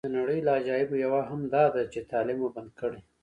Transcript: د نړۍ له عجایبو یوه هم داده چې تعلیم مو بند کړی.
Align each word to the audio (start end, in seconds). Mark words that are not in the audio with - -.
د 0.07 0.09
نړۍ 0.17 0.39
له 0.45 0.51
عجایبو 0.59 0.95
یوه 1.05 1.21
هم 1.29 1.41
داده 1.55 1.81
چې 1.93 2.07
تعلیم 2.11 2.37
مو 2.41 2.49
بند 2.55 2.71
کړی. 2.79 3.01